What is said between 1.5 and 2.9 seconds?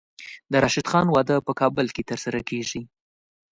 کابل کې ترسره کیږي.